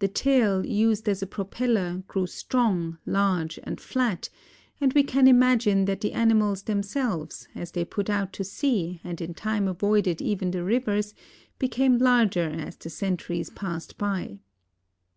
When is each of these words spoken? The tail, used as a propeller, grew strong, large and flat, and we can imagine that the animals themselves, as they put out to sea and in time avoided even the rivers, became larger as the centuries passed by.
The 0.00 0.08
tail, 0.08 0.66
used 0.66 1.08
as 1.08 1.22
a 1.22 1.28
propeller, 1.28 2.02
grew 2.08 2.26
strong, 2.26 2.98
large 3.06 3.56
and 3.62 3.80
flat, 3.80 4.28
and 4.80 4.92
we 4.94 5.04
can 5.04 5.28
imagine 5.28 5.84
that 5.84 6.00
the 6.00 6.12
animals 6.12 6.64
themselves, 6.64 7.46
as 7.54 7.70
they 7.70 7.84
put 7.84 8.10
out 8.10 8.32
to 8.32 8.42
sea 8.42 9.00
and 9.04 9.20
in 9.20 9.32
time 9.32 9.68
avoided 9.68 10.20
even 10.20 10.50
the 10.50 10.64
rivers, 10.64 11.14
became 11.60 11.98
larger 11.98 12.50
as 12.50 12.74
the 12.76 12.90
centuries 12.90 13.48
passed 13.50 13.96
by. 13.96 14.40